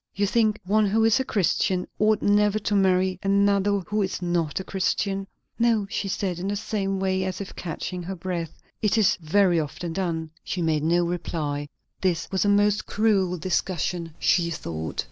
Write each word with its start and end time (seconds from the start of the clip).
"You 0.15 0.25
think, 0.25 0.59
one 0.65 0.87
who 0.87 1.05
is 1.05 1.19
a 1.19 1.23
Christian 1.23 1.85
ought 1.99 2.23
never 2.23 2.57
to 2.57 2.73
marry 2.73 3.19
another 3.21 3.81
who 3.81 4.01
is 4.01 4.19
not 4.19 4.59
a 4.59 4.63
Christian?" 4.63 5.27
"No!" 5.59 5.85
she 5.91 6.07
said, 6.07 6.39
in 6.39 6.47
the 6.47 6.55
same 6.55 6.99
way, 6.99 7.23
as 7.23 7.39
if 7.39 7.55
catching 7.55 8.01
her 8.01 8.15
breath. 8.15 8.59
"It 8.81 8.97
is 8.97 9.15
very 9.17 9.59
often 9.59 9.93
done." 9.93 10.31
She 10.43 10.63
made 10.63 10.81
no 10.81 11.05
reply. 11.05 11.69
This 12.01 12.31
was 12.31 12.43
a 12.43 12.49
most 12.49 12.87
cruel 12.87 13.37
discussion, 13.37 14.15
she 14.17 14.49
thought. 14.49 14.99